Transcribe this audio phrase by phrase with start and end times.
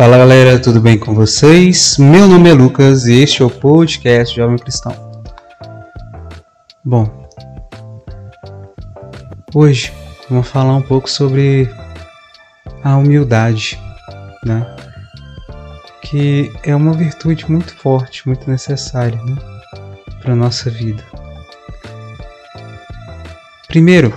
[0.00, 1.98] Fala galera, tudo bem com vocês?
[1.98, 4.94] Meu nome é Lucas e este é o podcast Jovem Cristão.
[6.82, 7.28] Bom,
[9.54, 9.92] hoje
[10.30, 11.68] vamos falar um pouco sobre
[12.82, 13.78] a humildade,
[14.42, 14.74] né?
[16.00, 19.36] Que é uma virtude muito forte, muito necessária, né?
[20.22, 21.04] Para nossa vida.
[23.68, 24.14] Primeiro,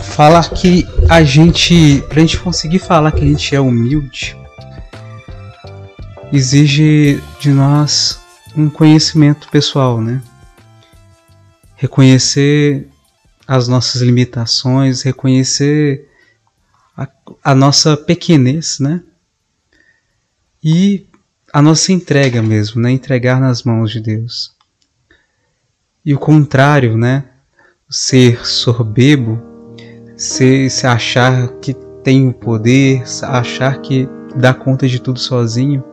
[0.00, 4.40] falar que a gente, pra gente conseguir falar que a gente é humilde,
[6.32, 8.18] exige de nós
[8.56, 10.22] um conhecimento pessoal, né?
[11.76, 12.88] Reconhecer
[13.46, 16.08] as nossas limitações, reconhecer
[16.96, 17.06] a,
[17.44, 19.02] a nossa pequenez, né?
[20.64, 21.06] E
[21.52, 22.90] a nossa entrega mesmo, né?
[22.90, 24.52] Entregar nas mãos de Deus.
[26.04, 27.24] E o contrário, né?
[27.90, 29.38] Ser sorbebo,
[30.16, 35.84] ser, se achar que tem o poder, achar que dá conta de tudo sozinho,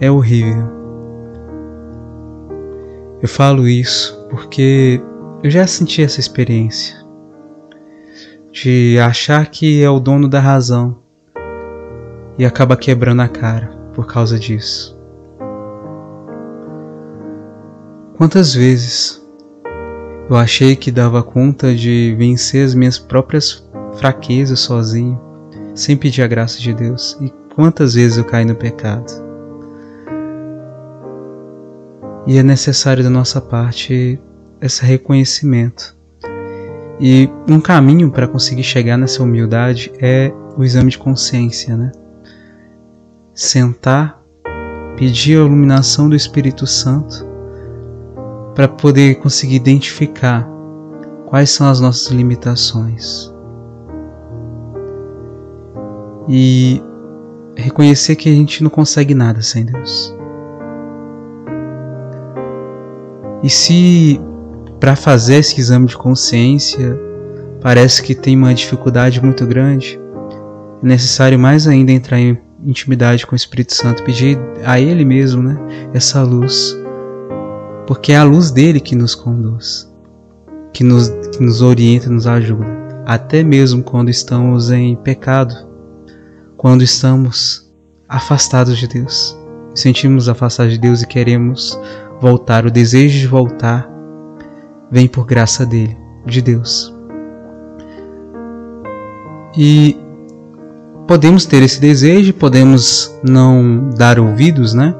[0.00, 0.68] é horrível.
[3.22, 5.00] Eu falo isso porque
[5.42, 6.96] eu já senti essa experiência
[8.52, 10.98] de achar que é o dono da razão
[12.38, 14.96] e acaba quebrando a cara por causa disso.
[18.16, 19.22] Quantas vezes
[20.28, 23.66] eu achei que dava conta de vencer as minhas próprias
[23.98, 25.20] fraquezas sozinho,
[25.74, 29.25] sem pedir a graça de Deus, e quantas vezes eu caí no pecado.
[32.26, 34.20] E é necessário da nossa parte
[34.60, 35.96] esse reconhecimento.
[36.98, 41.92] E um caminho para conseguir chegar nessa humildade é o exame de consciência, né?
[43.34, 44.22] Sentar,
[44.96, 47.24] pedir a iluminação do Espírito Santo
[48.54, 50.48] para poder conseguir identificar
[51.26, 53.30] quais são as nossas limitações.
[56.26, 56.82] E
[57.54, 60.15] reconhecer que a gente não consegue nada sem Deus.
[63.42, 64.20] E se
[64.80, 66.98] para fazer esse exame de consciência
[67.60, 69.98] parece que tem uma dificuldade muito grande,
[70.82, 75.42] é necessário mais ainda entrar em intimidade com o Espírito Santo, pedir a Ele mesmo
[75.42, 75.58] né,
[75.92, 76.76] essa luz,
[77.86, 79.92] porque é a luz dele que nos conduz,
[80.72, 82.66] que nos, que nos orienta, nos ajuda,
[83.04, 85.54] até mesmo quando estamos em pecado,
[86.56, 87.72] quando estamos
[88.08, 89.38] afastados de Deus,
[89.74, 91.78] sentimos afastados de Deus e queremos
[92.20, 93.88] voltar, o desejo de voltar,
[94.90, 96.94] vem por graça dele, de Deus.
[99.56, 99.96] E
[101.06, 104.94] podemos ter esse desejo, podemos não dar ouvidos, né?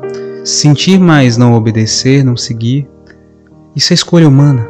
[0.45, 2.89] Sentir, mas não obedecer, não seguir.
[3.75, 4.67] Isso é escolha humana.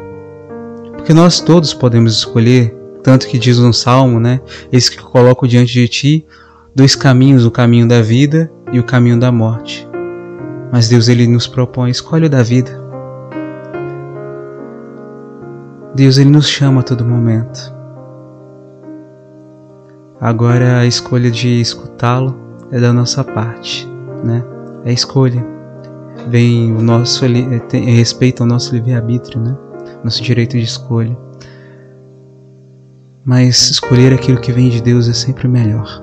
[0.93, 4.41] Porque nós todos podemos escolher, tanto que diz no Salmo, né?
[4.71, 6.25] Eis que coloco diante de ti
[6.75, 9.86] dois caminhos, o caminho da vida e o caminho da morte.
[10.71, 12.71] Mas Deus ele nos propõe, escolhe o da vida.
[15.95, 17.75] Deus ele nos chama a todo momento.
[20.19, 22.35] Agora a escolha de escutá-lo
[22.71, 23.87] é da nossa parte,
[24.23, 24.43] né?
[24.83, 25.45] É escolha.
[26.29, 27.23] Vem o nosso
[27.69, 29.55] tem, respeito ao nosso livre-arbítrio, né?
[30.03, 31.17] Nosso direito de escolha.
[33.23, 36.01] Mas escolher aquilo que vem de Deus é sempre melhor.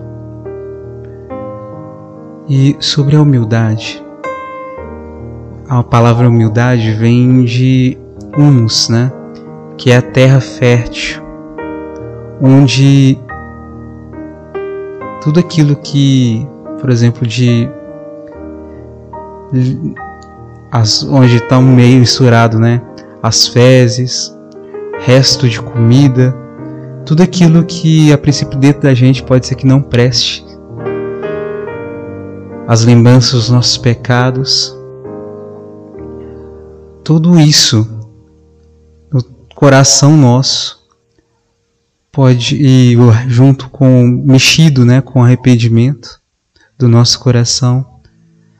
[2.48, 4.03] E sobre a humildade,
[5.68, 7.98] a palavra humildade vem de
[8.36, 9.10] humus, né?
[9.76, 11.22] Que é a terra fértil,
[12.40, 13.18] onde
[15.22, 16.46] tudo aquilo que,
[16.80, 17.68] por exemplo, de
[20.70, 22.82] as, onde está meio misturado, né?
[23.22, 24.36] As fezes,
[25.00, 26.36] resto de comida,
[27.06, 30.44] tudo aquilo que a princípio dentro da gente pode ser que não preste.
[32.66, 34.76] As lembranças dos nossos pecados,
[37.04, 37.86] tudo isso
[39.12, 39.22] no
[39.54, 40.82] coração nosso
[42.10, 42.96] pode ir
[43.28, 46.20] junto com mexido, né, com arrependimento
[46.78, 48.00] do nosso coração,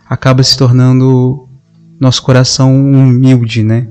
[0.07, 1.49] acaba se tornando
[1.99, 3.89] nosso coração humilde, né,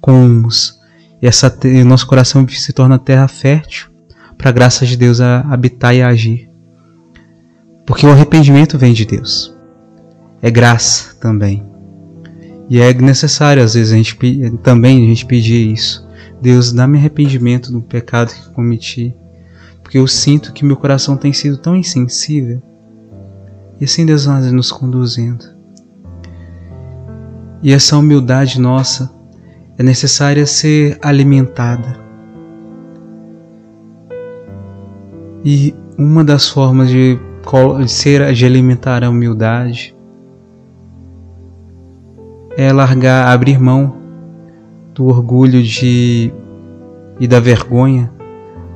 [0.00, 0.78] com humus.
[1.22, 3.90] E essa e nosso coração se torna terra fértil
[4.36, 6.50] para a graça de Deus a habitar e a agir.
[7.86, 9.56] Porque o arrependimento vem de Deus.
[10.42, 11.71] É graça também.
[12.72, 14.16] E é necessário, às vezes, a gente
[14.62, 16.08] também a gente pedir isso.
[16.40, 19.14] Deus, dá-me arrependimento do pecado que cometi,
[19.82, 22.62] porque eu sinto que meu coração tem sido tão insensível.
[23.78, 25.44] E assim Deus vai nos conduzindo.
[27.62, 29.12] E essa humildade nossa
[29.76, 32.00] é necessária ser alimentada.
[35.44, 37.18] E uma das formas de
[37.86, 39.94] ser de alimentar a humildade,
[42.56, 43.96] é largar, abrir mão
[44.94, 46.32] do orgulho de
[47.20, 48.10] e da vergonha,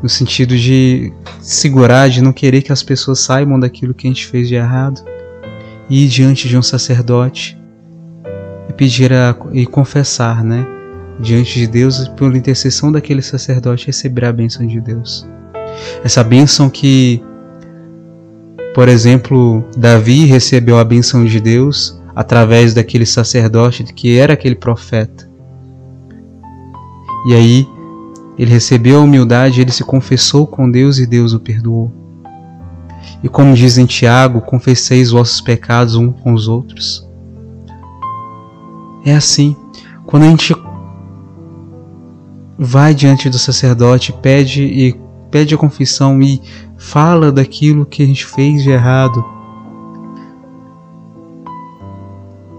[0.02, 4.26] no sentido de segurar, de não querer que as pessoas saibam daquilo que a gente
[4.26, 5.02] fez de errado,
[5.88, 7.58] e ir diante de um sacerdote
[8.68, 10.66] e pedir a, e confessar, né,
[11.20, 15.26] diante de Deus, por intercessão daquele sacerdote, receber a bênção de Deus.
[16.04, 17.22] Essa bênção que,
[18.74, 25.30] por exemplo, Davi recebeu a bênção de Deus através daquele sacerdote que era aquele profeta.
[27.28, 27.68] E aí
[28.38, 31.92] ele recebeu a humildade, ele se confessou com Deus e Deus o perdoou.
[33.22, 37.06] E como diz em Tiago, confesseis vossos pecados uns com os outros.
[39.04, 39.54] É assim,
[40.06, 40.54] quando a gente
[42.58, 44.96] vai diante do sacerdote, pede e
[45.30, 46.40] pede a confissão e
[46.78, 49.22] fala daquilo que a gente fez de errado,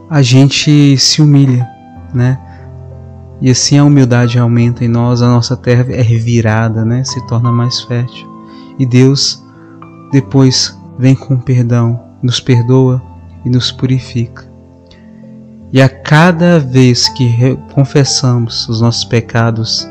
[0.09, 1.67] a gente se humilha,
[2.13, 2.39] né?
[3.41, 7.03] E assim a humildade aumenta em nós, a nossa terra é revirada, né?
[7.03, 8.27] Se torna mais fértil.
[8.79, 9.43] E Deus
[10.11, 13.01] depois vem com perdão, nos perdoa
[13.45, 14.45] e nos purifica.
[15.71, 19.87] E a cada vez que confessamos os nossos pecados,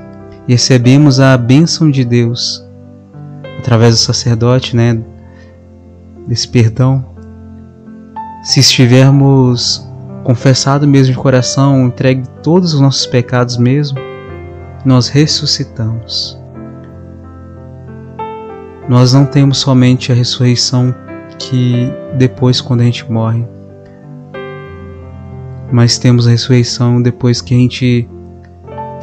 [0.49, 2.65] recebemos a bênção de Deus
[3.59, 4.99] através do sacerdote, né?
[6.27, 7.05] Desse perdão.
[8.43, 9.87] Se estivermos
[10.27, 13.97] confessado mesmo de coração, entregue todos os nossos pecados mesmo,
[14.85, 16.37] nós ressuscitamos.
[18.89, 20.93] Nós não temos somente a ressurreição
[21.39, 21.89] que
[22.19, 23.47] depois quando a gente morre,
[25.71, 28.09] mas temos a ressurreição depois que a gente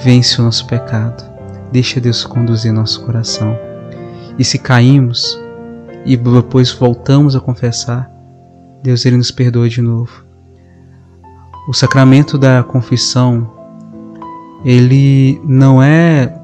[0.04, 1.24] vence o nosso pecado.
[1.72, 3.58] Deixa Deus conduzir nosso coração.
[4.38, 5.42] E se caímos
[6.06, 8.12] e depois voltamos a confessar,
[8.84, 10.23] Deus ele nos perdoa de novo.
[11.66, 13.50] O sacramento da confissão,
[14.66, 16.38] ele não é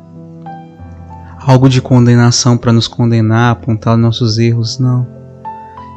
[1.37, 5.05] algo de condenação para nos condenar, apontar nossos erros, não.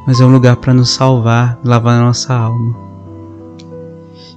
[0.04, 2.74] Mas é um lugar para nos salvar, lavar a nossa alma.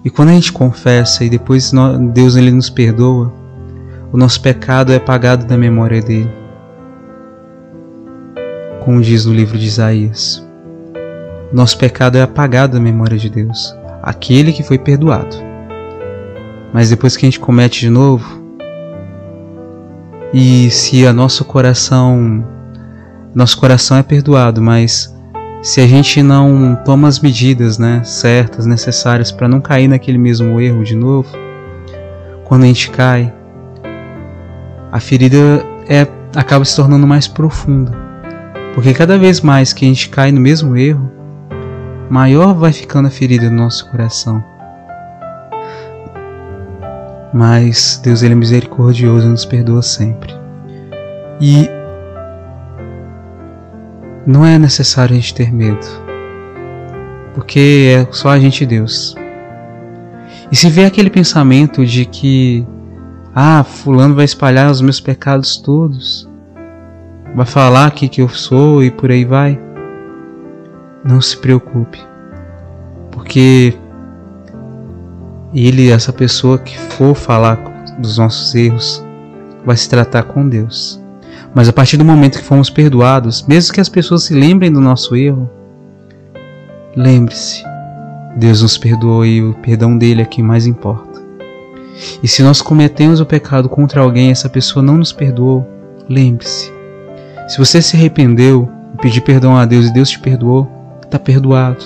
[0.04, 1.72] E quando a gente confessa e depois
[2.14, 3.34] Deus ele nos perdoa,
[4.12, 6.32] o nosso pecado é apagado da memória dele.
[8.84, 10.46] Como diz no livro de Isaías.
[11.52, 15.36] Nosso pecado é apagado da memória de Deus aquele que foi perdoado.
[16.72, 18.46] Mas depois que a gente comete de novo,
[20.32, 22.46] e se a nosso coração,
[23.34, 25.14] nosso coração é perdoado, mas
[25.64, 30.60] se a gente não toma as medidas, né, certas, necessárias para não cair naquele mesmo
[30.60, 31.30] erro de novo,
[32.44, 33.34] quando a gente cai,
[34.92, 37.92] a ferida é, acaba se tornando mais profunda.
[38.76, 41.10] Porque cada vez mais que a gente cai no mesmo erro,
[42.10, 44.44] maior vai ficando a ferida no nosso coração.
[47.34, 50.34] Mas Deus ele é misericordioso e nos perdoa sempre.
[51.42, 51.70] E
[54.26, 55.86] não é necessário a gente ter medo,
[57.34, 59.16] porque é só a gente e Deus.
[60.52, 62.66] E se vê aquele pensamento de que,
[63.36, 66.30] ah, Fulano vai espalhar os meus pecados todos,
[67.36, 69.60] vai falar que que eu sou e por aí vai,
[71.06, 72.04] não se preocupe,
[73.12, 73.76] porque
[75.54, 77.56] ele, essa pessoa que for falar
[78.00, 79.06] dos nossos erros,
[79.64, 81.00] vai se tratar com Deus.
[81.54, 84.82] Mas a partir do momento que fomos perdoados, mesmo que as pessoas se lembrem do
[84.82, 85.50] nosso erro,
[86.96, 87.64] lembre-se,
[88.36, 91.24] Deus nos perdoou e o perdão dele é que mais importa.
[92.22, 95.66] E se nós cometemos o pecado contra alguém e essa pessoa não nos perdoou,
[96.10, 96.74] lembre-se.
[97.48, 100.75] Se você se arrependeu e pedir perdão a Deus e Deus te perdoou,
[101.06, 101.86] está perdoado.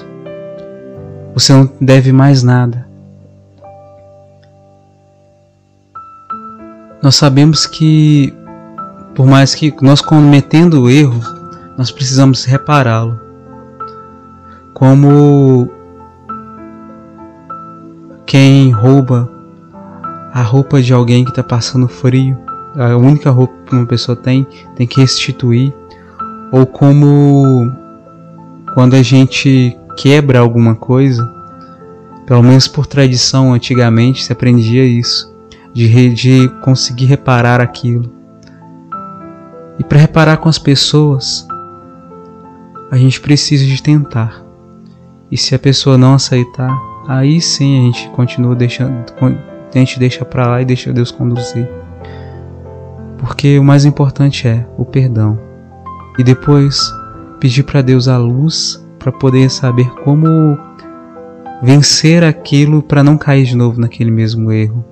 [1.34, 2.88] Você não deve mais nada.
[7.02, 8.34] Nós sabemos que,
[9.16, 11.22] por mais que nós cometendo o erro,
[11.78, 13.18] nós precisamos repará-lo.
[14.74, 15.70] Como
[18.26, 19.30] quem rouba
[20.34, 22.38] a roupa de alguém que está passando frio,
[22.76, 24.46] a única roupa que uma pessoa tem,
[24.76, 25.74] tem que restituir.
[26.52, 27.72] Ou como
[28.74, 31.30] quando a gente quebra alguma coisa,
[32.26, 35.34] pelo menos por tradição antigamente se aprendia isso,
[35.74, 38.12] de, de conseguir reparar aquilo.
[39.80, 41.48] E para reparar com as pessoas,
[42.92, 44.44] a gente precisa de tentar.
[45.32, 46.76] E se a pessoa não aceitar,
[47.08, 51.68] aí sim a gente continua deixando, a gente deixa para lá e deixa Deus conduzir.
[53.18, 55.40] Porque o mais importante é o perdão.
[56.18, 56.92] E depois
[57.40, 60.58] pedir para Deus a luz para poder saber como
[61.64, 64.84] vencer aquilo para não cair de novo naquele mesmo erro.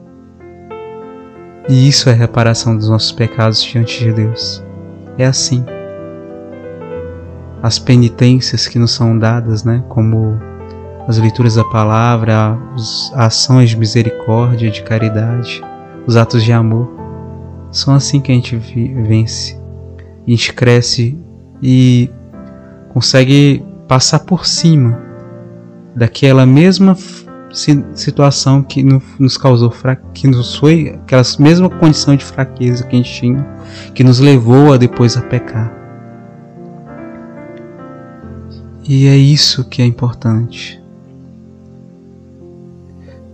[1.70, 4.64] E isso é reparação dos nossos pecados diante de Deus.
[5.18, 5.66] É assim.
[7.62, 10.40] As penitências que nos são dadas, né, como
[11.08, 15.62] as leituras da palavra, as ações de misericórdia, de caridade,
[16.06, 16.90] os atos de amor,
[17.72, 19.60] são assim que a gente vence.
[20.26, 21.18] A gente cresce
[21.62, 22.10] e
[22.98, 25.00] consegue passar por cima
[25.96, 26.98] daquela mesma
[27.94, 29.72] situação que nos causou
[30.16, 33.48] que nos foi aquela mesma condição de fraqueza que a gente tinha,
[33.94, 35.72] que nos levou a depois a pecar.
[38.84, 40.82] E é isso que é importante.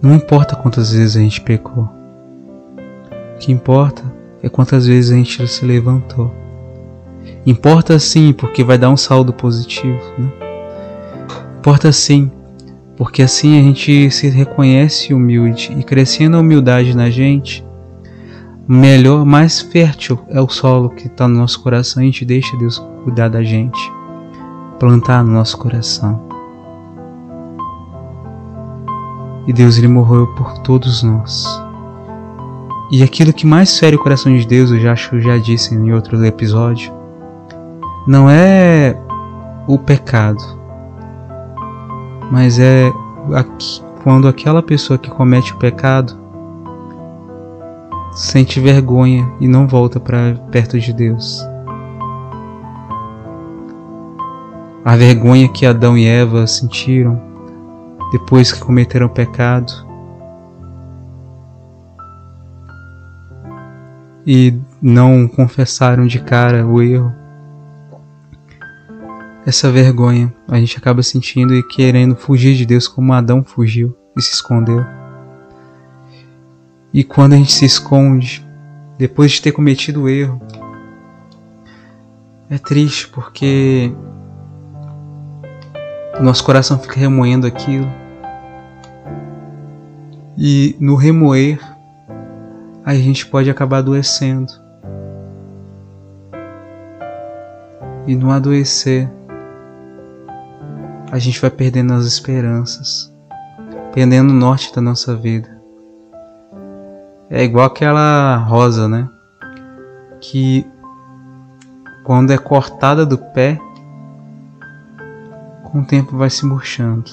[0.01, 1.89] Não importa quantas vezes a gente pecou.
[3.35, 4.03] O que importa
[4.41, 6.42] é quantas vezes a gente se levantou.
[7.45, 9.99] Importa sim, porque vai dar um saldo positivo.
[10.17, 10.31] Né?
[11.59, 12.31] Importa sim,
[12.95, 17.65] porque assim a gente se reconhece humilde e crescendo a humildade na gente,
[18.67, 22.79] melhor, mais fértil é o solo que está no nosso coração a gente deixa Deus
[23.03, 23.79] cuidar da gente,
[24.79, 26.21] plantar no nosso coração.
[29.45, 31.45] E Deus ele morreu por todos nós.
[32.91, 35.73] E aquilo que mais fere o coração de Deus, eu já acho eu já disse
[35.73, 36.93] em outro episódio,
[38.05, 38.97] não é
[39.67, 40.43] o pecado,
[42.31, 42.91] mas é
[44.03, 46.21] quando aquela pessoa que comete o pecado
[48.11, 51.47] sente vergonha e não volta para perto de Deus.
[54.83, 57.19] A vergonha que Adão e Eva sentiram
[58.11, 59.71] depois que cometeram o pecado
[64.27, 67.22] e não confessaram de cara o erro
[69.45, 74.21] essa vergonha a gente acaba sentindo e querendo fugir de Deus como Adão fugiu e
[74.21, 74.85] se escondeu.
[76.93, 78.45] E quando a gente se esconde,
[78.97, 80.41] depois de ter cometido o erro,
[82.49, 83.91] é triste porque
[86.19, 87.89] o nosso coração fica remoendo aquilo.
[90.37, 91.59] E no remoer,
[92.85, 94.53] a gente pode acabar adoecendo.
[98.05, 99.09] E no adoecer,
[101.13, 103.13] a gente vai perdendo as esperanças,
[103.93, 105.61] perdendo o norte da nossa vida.
[107.29, 109.07] É igual aquela rosa, né?
[110.19, 110.65] Que
[112.03, 113.59] quando é cortada do pé,
[115.65, 117.11] com o tempo vai se murchando.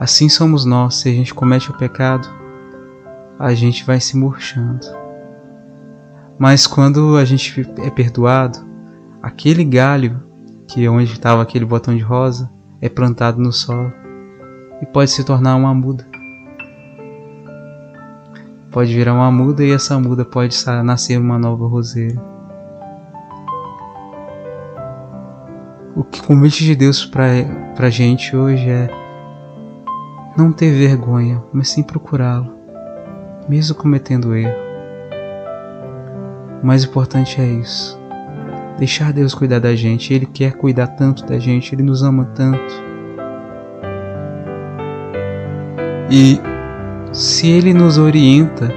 [0.00, 2.26] Assim somos nós, se a gente comete o pecado,
[3.38, 4.86] a gente vai se murchando.
[6.38, 8.58] Mas quando a gente é perdoado,
[9.22, 10.22] aquele galho
[10.66, 13.92] que é onde estava aquele botão de rosa é plantado no solo
[14.82, 16.06] e pode se tornar uma muda.
[18.70, 22.20] Pode virar uma muda e essa muda pode nascer uma nova roseira.
[25.94, 27.24] O que convite de Deus para
[27.78, 28.90] a gente hoje é
[30.36, 32.52] não ter vergonha, mas sim procurá-lo,
[33.48, 34.64] mesmo cometendo erro.
[36.60, 38.03] O mais importante é isso
[38.78, 40.12] deixar Deus cuidar da gente.
[40.12, 42.74] Ele quer cuidar tanto da gente, ele nos ama tanto.
[46.10, 46.40] E
[47.12, 48.72] se ele nos orienta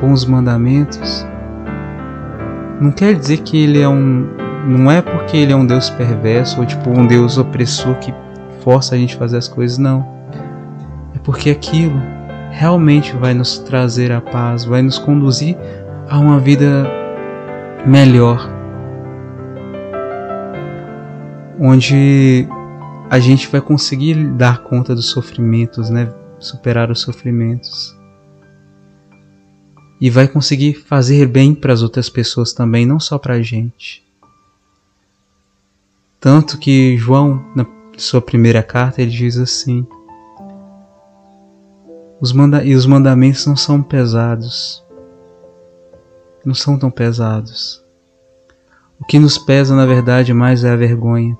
[0.00, 1.26] com os mandamentos,
[2.80, 4.28] não quer dizer que ele é um
[4.66, 8.12] não é porque ele é um Deus perverso ou tipo um Deus opressor que
[8.60, 10.04] força a gente a fazer as coisas, não.
[11.14, 12.02] É porque aquilo
[12.50, 15.56] realmente vai nos trazer a paz, vai nos conduzir
[16.08, 16.84] a uma vida
[17.86, 18.50] melhor,
[21.58, 22.46] onde
[23.08, 26.12] a gente vai conseguir dar conta dos sofrimentos, né?
[26.38, 27.96] Superar os sofrimentos.
[30.00, 34.04] E vai conseguir fazer bem para as outras pessoas também, não só para a gente.
[36.20, 37.64] Tanto que João, na
[37.96, 39.86] sua primeira carta, ele diz assim:
[42.20, 44.84] os manda e os mandamentos não são pesados,
[46.44, 47.82] não são tão pesados.
[49.00, 51.36] O que nos pesa, na verdade, mais é a vergonha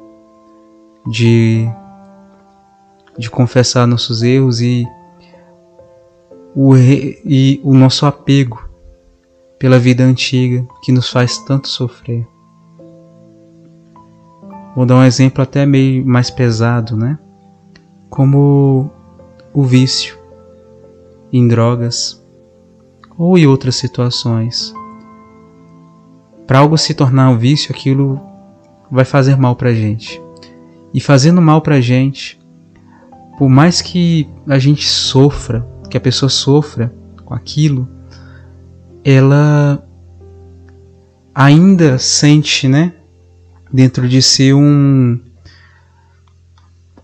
[1.06, 1.68] de,
[3.18, 4.86] de confessar nossos erros e
[6.54, 8.66] o, e o nosso apego
[9.58, 12.26] pela vida antiga que nos faz tanto sofrer.
[14.75, 17.18] Vou dar um exemplo até meio mais pesado, né?
[18.10, 18.90] Como
[19.52, 20.18] o vício
[21.32, 22.22] em drogas
[23.16, 24.75] ou em outras situações.
[26.46, 28.20] Para algo se tornar um vício, aquilo
[28.90, 30.22] vai fazer mal pra gente.
[30.96, 32.40] E fazendo mal pra gente,
[33.38, 35.60] por mais que a gente sofra,
[35.90, 36.90] que a pessoa sofra
[37.22, 37.86] com aquilo,
[39.04, 39.86] ela
[41.34, 42.94] ainda sente, né,
[43.70, 45.20] dentro de si um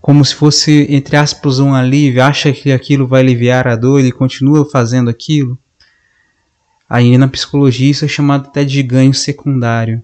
[0.01, 4.11] como se fosse entre aspas um alívio, acha que aquilo vai aliviar a dor, ele
[4.11, 5.55] continua fazendo aquilo.
[6.89, 10.01] Aí na psicologia isso é chamado até de ganho secundário.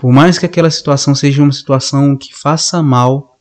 [0.00, 3.38] Por mais que aquela situação seja uma situação que faça mal,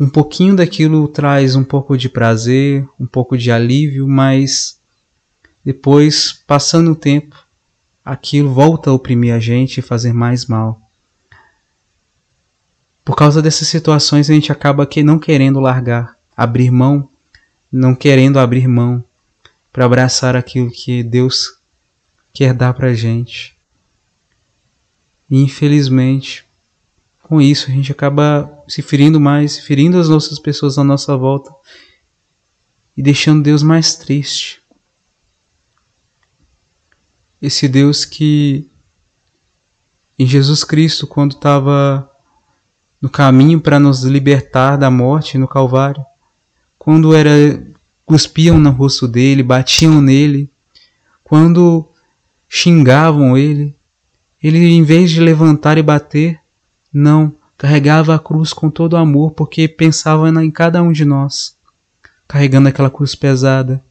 [0.00, 4.80] um pouquinho daquilo traz um pouco de prazer, um pouco de alívio, mas
[5.62, 7.36] depois, passando o tempo,
[8.02, 10.80] aquilo volta a oprimir a gente e fazer mais mal.
[13.04, 17.06] Por causa dessas situações, a gente acaba que não querendo largar, abrir mão,
[17.70, 19.04] não querendo abrir mão
[19.70, 21.58] para abraçar aquilo que Deus
[22.32, 23.54] quer dar para a gente.
[25.32, 26.44] E infelizmente,
[27.22, 31.50] com isso a gente acaba se ferindo mais, ferindo as nossas pessoas à nossa volta
[32.94, 34.60] e deixando Deus mais triste.
[37.40, 38.68] Esse Deus que
[40.18, 42.10] em Jesus Cristo, quando estava
[43.00, 46.04] no caminho para nos libertar da morte no Calvário,
[46.78, 47.66] quando era
[48.04, 50.50] cuspiam no rosto dele, batiam nele,
[51.24, 51.88] quando
[52.50, 53.74] xingavam ele,
[54.42, 56.40] ele em vez de levantar e bater,
[56.92, 61.56] não, carregava a cruz com todo amor, porque pensava em cada um de nós,
[62.26, 63.82] carregando aquela cruz pesada,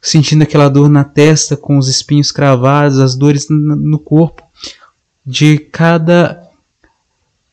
[0.00, 4.42] sentindo aquela dor na testa com os espinhos cravados, as dores no corpo
[5.24, 6.42] de cada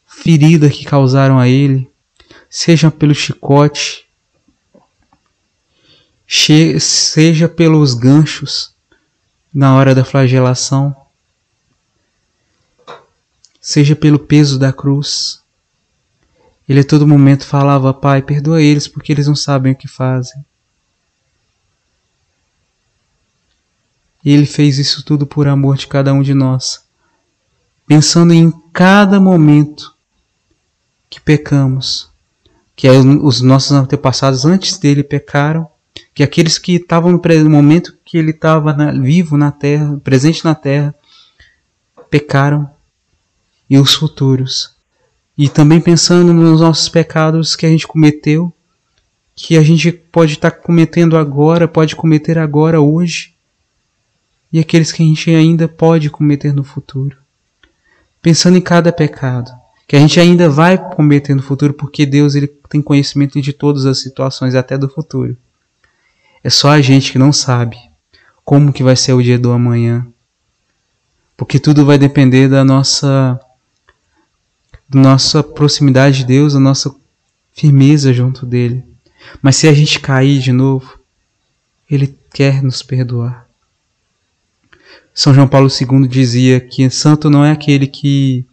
[0.05, 1.89] ferida que causaram a ele,
[2.49, 4.05] seja pelo chicote,
[6.79, 8.71] seja pelos ganchos
[9.53, 10.95] na hora da flagelação,
[13.59, 15.41] seja pelo peso da cruz.
[16.67, 20.45] Ele a todo momento falava: Pai, perdoa eles porque eles não sabem o que fazem.
[24.23, 26.83] E ele fez isso tudo por amor de cada um de nós,
[27.87, 29.93] pensando em cada momento
[31.09, 32.09] que pecamos,
[32.75, 35.67] que os nossos antepassados antes dele pecaram,
[36.13, 40.93] que aqueles que estavam no momento que ele estava vivo na terra, presente na terra,
[42.09, 42.69] pecaram
[43.69, 44.71] e os futuros.
[45.37, 48.51] E também pensando nos nossos pecados que a gente cometeu,
[49.35, 53.33] que a gente pode estar cometendo agora, pode cometer agora, hoje,
[54.51, 57.15] e aqueles que a gente ainda pode cometer no futuro.
[58.21, 59.51] Pensando em cada pecado,
[59.87, 63.85] que a gente ainda vai cometer no futuro, porque Deus ele tem conhecimento de todas
[63.85, 65.37] as situações, até do futuro.
[66.43, 67.77] É só a gente que não sabe
[68.43, 70.05] como que vai ser o dia do amanhã.
[71.37, 73.39] Porque tudo vai depender da nossa
[74.89, 76.93] da nossa proximidade de Deus, da nossa
[77.53, 78.83] firmeza junto dele.
[79.41, 80.99] Mas se a gente cair de novo,
[81.89, 83.47] ele quer nos perdoar.
[85.13, 88.45] São João Paulo II dizia que santo não é aquele que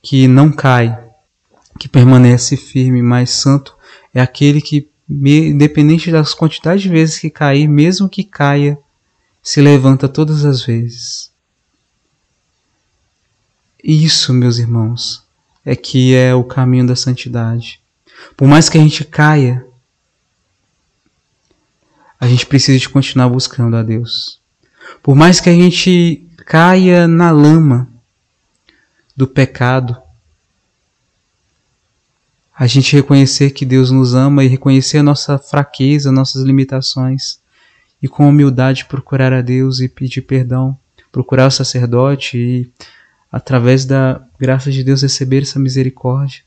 [0.00, 0.98] que não cai,
[1.78, 3.76] que permanece firme, mas santo
[4.12, 8.78] é aquele que independente das quantidades de vezes que cair, mesmo que caia,
[9.42, 11.31] se levanta todas as vezes.
[13.82, 15.24] Isso, meus irmãos,
[15.64, 17.80] é que é o caminho da santidade.
[18.36, 19.66] Por mais que a gente caia,
[22.20, 24.40] a gente precisa de continuar buscando a Deus.
[25.02, 27.88] Por mais que a gente caia na lama
[29.16, 30.00] do pecado,
[32.56, 37.40] a gente reconhecer que Deus nos ama e reconhecer a nossa fraqueza, nossas limitações,
[38.00, 40.78] e com humildade procurar a Deus e pedir perdão,
[41.10, 42.70] procurar o sacerdote e
[43.32, 46.42] através da graça de Deus, receber essa misericórdia.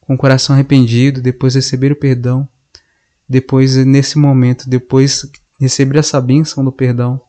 [0.00, 2.48] Com o coração arrependido, depois receber o perdão,
[3.28, 5.30] depois, nesse momento, depois
[5.60, 7.20] receber essa bênção do perdão,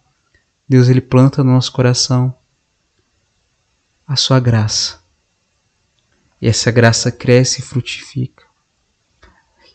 [0.67, 2.34] Deus ele planta no nosso coração
[4.08, 4.99] a sua graça.
[6.41, 8.45] E essa graça cresce e frutifica.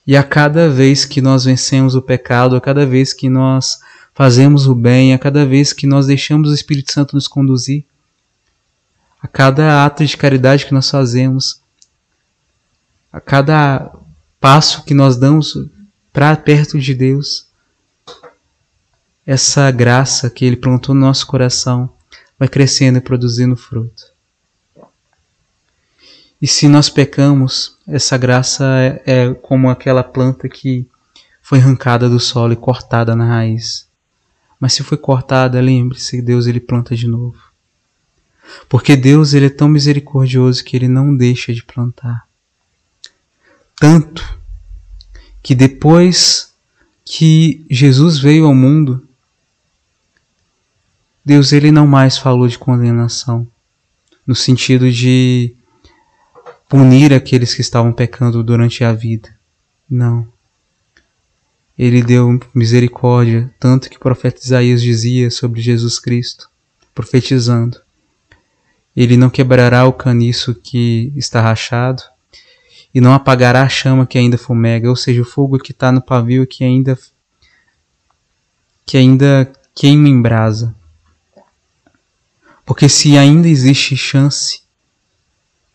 [0.06, 3.78] E a cada vez que nós vencemos o pecado, a cada vez que nós
[4.14, 7.84] fazemos o bem, a cada vez que nós deixamos o Espírito Santo nos conduzir,
[9.22, 11.60] a cada ato de caridade que nós fazemos,
[13.12, 13.92] a cada
[14.40, 15.58] passo que nós damos
[16.12, 17.46] para perto de Deus,
[19.26, 21.90] essa graça que Ele plantou no nosso coração
[22.38, 24.04] vai crescendo e produzindo fruto.
[26.40, 30.86] E se nós pecamos, essa graça é, é como aquela planta que
[31.42, 33.88] foi arrancada do solo e cortada na raiz.
[34.60, 37.45] Mas se foi cortada, lembre-se Deus ele planta de novo.
[38.68, 42.26] Porque Deus ele é tão misericordioso que ele não deixa de plantar.
[43.76, 44.38] Tanto
[45.42, 46.52] que depois
[47.04, 49.06] que Jesus veio ao mundo,
[51.24, 53.46] Deus ele não mais falou de condenação,
[54.26, 55.54] no sentido de
[56.68, 59.36] punir aqueles que estavam pecando durante a vida.
[59.88, 60.26] Não.
[61.78, 66.48] Ele deu misericórdia, tanto que o profeta Isaías dizia sobre Jesus Cristo,
[66.94, 67.78] profetizando:
[68.96, 72.02] Ele não quebrará o caniço que está rachado,
[72.94, 76.00] e não apagará a chama que ainda fumega, ou seja, o fogo que está no
[76.00, 76.98] pavio que ainda
[78.86, 80.74] que ainda queima em brasa.
[82.64, 84.62] Porque se ainda existe chance,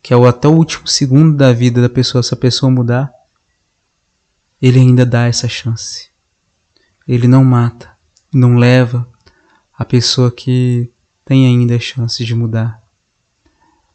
[0.01, 3.11] que é o até o último segundo da vida da pessoa, se a pessoa mudar,
[4.59, 6.09] ele ainda dá essa chance.
[7.07, 7.95] Ele não mata,
[8.33, 9.07] não leva
[9.77, 10.89] a pessoa que
[11.23, 12.80] tem ainda a chance de mudar.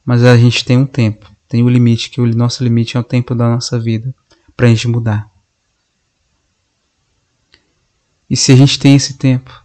[0.07, 3.01] Mas a gente tem um tempo, tem o um limite, que o nosso limite é
[3.01, 4.14] o tempo da nossa vida
[4.57, 5.29] para a gente mudar.
[8.31, 9.64] E se a gente tem esse tempo,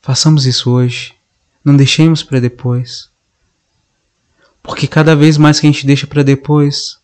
[0.00, 1.14] façamos isso hoje.
[1.62, 3.10] Não deixemos para depois.
[4.62, 6.98] Porque cada vez mais que a gente deixa para depois,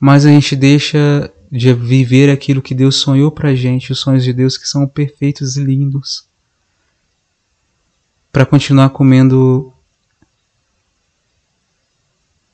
[0.00, 4.32] mais a gente deixa de viver aquilo que Deus sonhou pra gente, os sonhos de
[4.32, 6.26] Deus que são perfeitos e lindos.
[8.32, 9.72] Para continuar comendo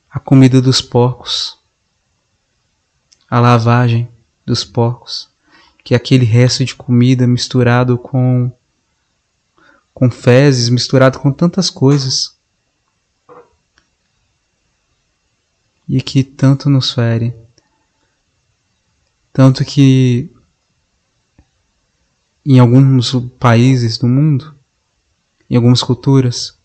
[0.09, 1.57] a comida dos porcos,
[3.29, 4.09] a lavagem
[4.45, 5.29] dos porcos,
[5.83, 8.51] que é aquele resto de comida misturado com
[9.93, 12.33] com fezes, misturado com tantas coisas.
[15.87, 17.35] E que tanto nos fere.
[19.33, 20.29] Tanto que
[22.45, 24.55] em alguns países do mundo,
[25.49, 26.57] em algumas culturas,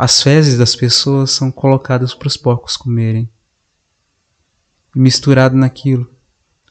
[0.00, 3.28] as fezes das pessoas são colocadas para os porcos comerem.
[4.94, 6.08] misturado naquilo,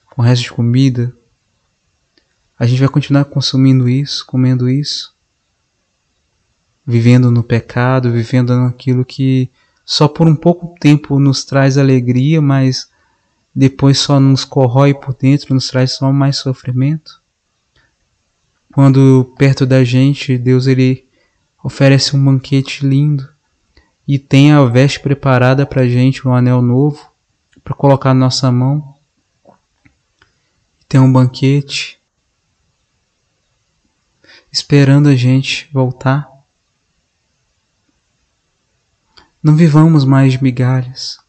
[0.10, 1.14] com o resto de comida,
[2.58, 5.14] a gente vai continuar consumindo isso, comendo isso,
[6.86, 9.50] vivendo no pecado, vivendo naquilo que
[9.86, 12.88] só por um pouco tempo nos traz alegria, mas
[13.54, 17.22] depois só nos corrói por dentro, nos traz só mais sofrimento.
[18.74, 21.07] Quando perto da gente, Deus ele
[21.68, 23.30] oferece um banquete lindo
[24.08, 27.12] e tem a veste preparada para gente, um anel novo
[27.62, 28.96] para colocar na nossa mão.
[30.88, 32.00] Tem um banquete
[34.50, 36.32] esperando a gente voltar.
[39.44, 41.20] Não vivamos mais de migalhas,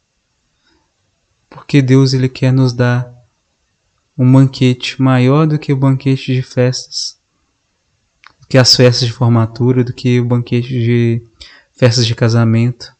[1.51, 3.12] porque Deus ele quer nos dar
[4.16, 7.17] um banquete maior do que o banquete de festas,
[8.48, 11.22] que as festas de formatura, do que o banquete de
[11.72, 12.94] festas de casamento.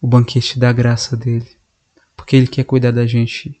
[0.00, 1.56] O banquete da graça dele,
[2.16, 3.60] porque ele quer cuidar da gente.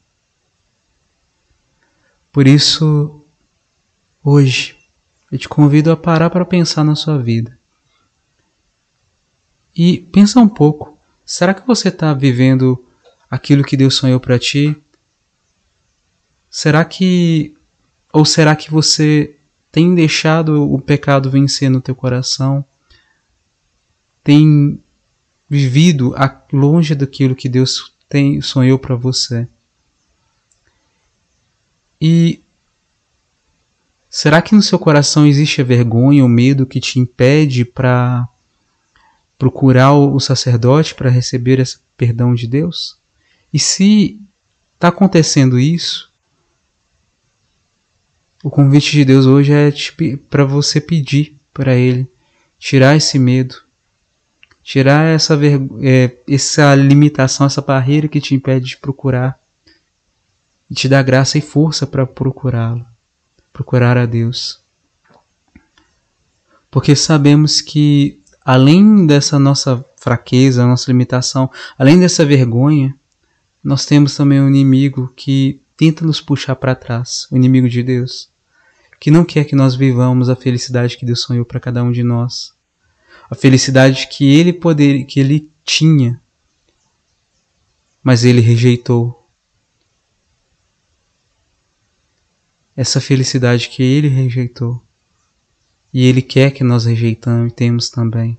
[2.32, 3.22] Por isso,
[4.24, 4.78] Hoje,
[5.32, 7.58] eu te convido a parar para pensar na sua vida.
[9.74, 12.86] E pensa um pouco: será que você está vivendo
[13.28, 14.80] aquilo que Deus sonhou para ti?
[16.48, 17.56] Será que.
[18.12, 19.36] Ou será que você
[19.70, 22.64] tem deixado o pecado vencer no teu coração?
[24.22, 24.78] Tem
[25.48, 26.14] vivido
[26.52, 29.48] longe daquilo que Deus tem, sonhou para você?
[32.00, 32.42] E
[34.14, 38.28] Será que no seu coração existe a vergonha, o medo que te impede para
[39.38, 42.98] procurar o sacerdote para receber esse perdão de Deus?
[43.50, 44.20] E se
[44.74, 46.11] está acontecendo isso,
[48.42, 49.72] o convite de Deus hoje é
[50.28, 52.10] para você pedir para Ele
[52.58, 53.56] tirar esse medo,
[54.62, 55.38] tirar essa,
[55.82, 59.38] é, essa limitação, essa barreira que te impede de procurar,
[60.70, 62.86] e te dar graça e força para procurá-lo
[63.52, 64.60] procurar a Deus.
[66.70, 72.94] Porque sabemos que, além dessa nossa fraqueza, nossa limitação, além dessa vergonha,
[73.62, 78.31] nós temos também um inimigo que tenta nos puxar para trás, o inimigo de Deus,
[79.02, 82.04] que não quer que nós vivamos a felicidade que Deus sonhou para cada um de
[82.04, 82.54] nós,
[83.28, 86.22] a felicidade que ele poder, que ele tinha,
[88.00, 89.28] mas ele rejeitou
[92.76, 94.80] essa felicidade que ele rejeitou.
[95.92, 98.38] E ele quer que nós rejeitamos e temos também.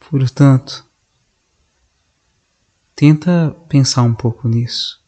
[0.00, 0.82] Portanto,
[2.96, 5.01] tenta pensar um pouco nisso.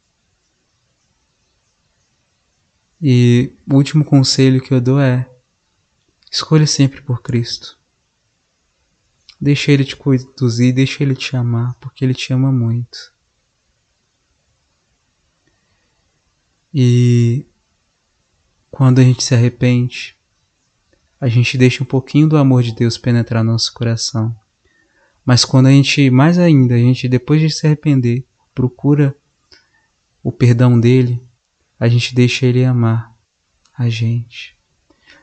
[3.07, 5.29] E o último conselho que eu dou é:
[6.33, 7.79] escolha sempre por Cristo.
[9.39, 13.13] Deixa Ele te conduzir, deixa Ele te amar, porque Ele te ama muito.
[16.73, 17.45] E
[18.71, 20.15] quando a gente se arrepende,
[21.21, 24.35] a gente deixa um pouquinho do amor de Deus penetrar no nosso coração.
[25.27, 29.15] Mas quando a gente, mais ainda, a gente depois de se arrepender, procura
[30.23, 31.23] o perdão dele,
[31.79, 33.15] a gente deixa ele amar
[33.77, 34.55] a gente.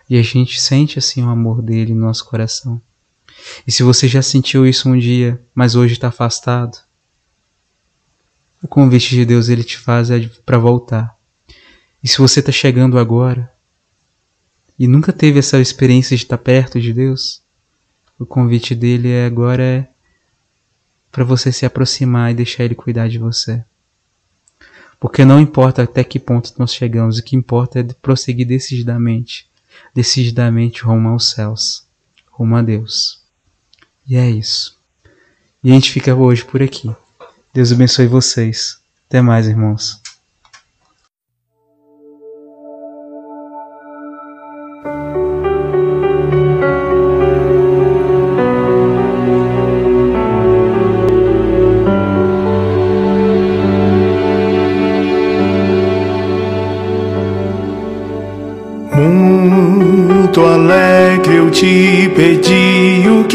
[0.10, 2.82] E a gente sente assim o amor dele no nosso coração.
[3.66, 6.78] E se você já sentiu isso um dia, mas hoje está afastado,
[8.62, 11.16] o convite de Deus ele te faz é para voltar.
[12.04, 13.52] E se você está chegando agora
[14.78, 17.42] e nunca teve essa experiência de estar tá perto de Deus,
[18.20, 19.88] o convite dele é agora é
[21.12, 23.64] para você se aproximar e deixar ele cuidar de você.
[25.02, 29.50] Porque não importa até que ponto nós chegamos, o que importa é prosseguir decididamente,
[29.96, 31.88] decididamente rumo aos céus,
[32.30, 33.20] rumo a Deus.
[34.08, 34.78] E é isso.
[35.64, 36.96] E a gente fica hoje por aqui.
[37.52, 38.78] Deus abençoe vocês.
[39.10, 40.00] Até mais, irmãos.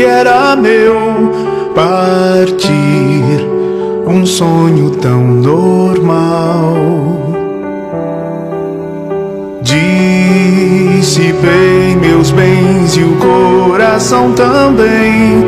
[0.07, 0.95] Era meu
[1.75, 3.47] partir,
[4.07, 6.75] um sonho tão normal.
[9.62, 11.37] Dissipei
[12.01, 15.45] meus bens e o coração também.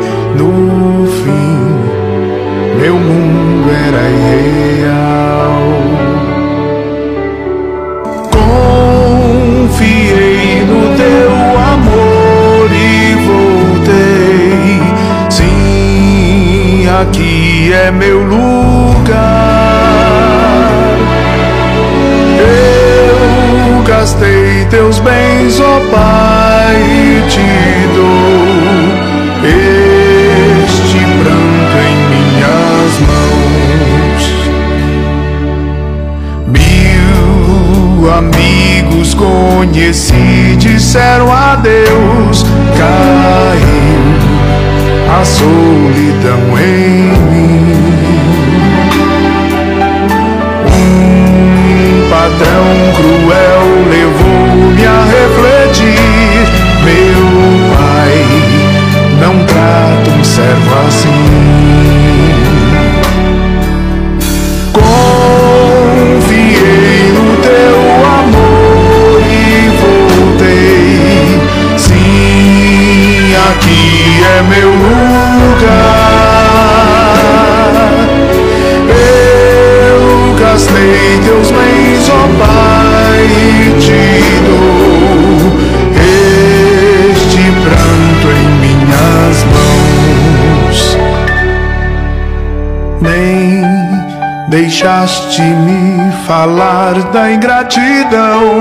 [94.99, 98.59] Deixaste-me falar da ingratidão.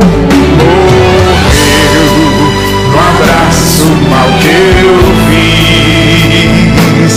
[0.59, 2.12] Morreu
[2.92, 4.94] no abraço mal que eu
[5.29, 7.14] fiz.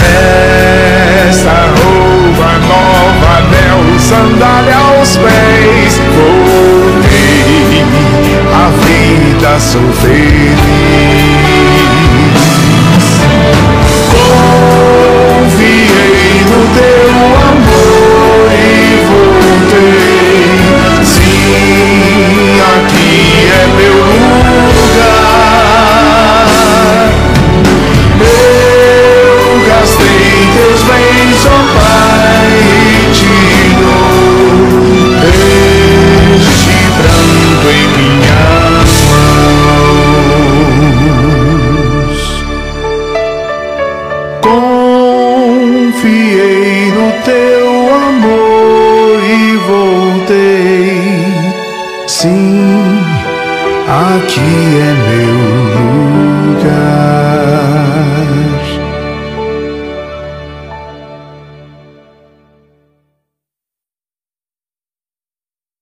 [0.00, 5.92] Festa, roupa nova, anel, sandália aos pés.
[6.16, 7.84] Voltei,
[8.50, 9.88] a vida sou